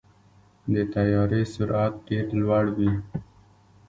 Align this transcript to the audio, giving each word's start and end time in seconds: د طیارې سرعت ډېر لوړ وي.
د 0.73 0.75
طیارې 0.93 1.41
سرعت 1.53 1.93
ډېر 2.07 2.25
لوړ 2.39 2.65
وي. 2.77 2.91